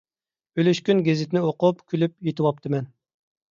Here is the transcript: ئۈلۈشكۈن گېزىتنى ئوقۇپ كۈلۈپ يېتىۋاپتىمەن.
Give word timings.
ئۈلۈشكۈن 0.63 1.03
گېزىتنى 1.09 1.45
ئوقۇپ 1.51 1.85
كۈلۈپ 1.93 2.17
يېتىۋاپتىمەن. 2.31 2.93